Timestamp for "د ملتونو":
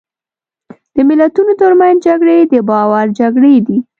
0.95-1.51